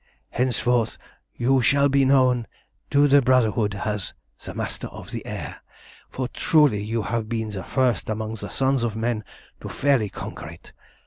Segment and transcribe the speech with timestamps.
[0.31, 0.97] Henceforth
[1.35, 2.47] you shall be known
[2.89, 5.57] to the Brotherhood as the Master of the Air,
[6.09, 9.23] for truly you have been the first among the sons of men
[9.59, 10.73] to fairly conquer it.